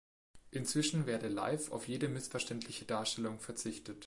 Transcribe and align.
Inzwischen 0.49 1.05
werde 1.05 1.27
live 1.27 1.71
auf 1.71 1.87
jede 1.87 2.09
missverständliche 2.09 2.85
Darstellung 2.85 3.39
verzichtet. 3.39 3.99